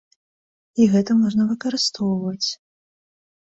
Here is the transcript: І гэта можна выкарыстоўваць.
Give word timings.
І 0.79 0.87
гэта 0.93 1.17
можна 1.19 1.45
выкарыстоўваць. 1.51 2.49